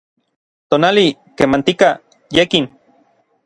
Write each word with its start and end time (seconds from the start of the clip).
tonali, 0.69 1.07
kemantika, 1.37 1.89
yekin 2.35 2.65